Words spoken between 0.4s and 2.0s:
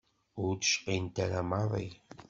Ur d-cqint ara maḍi.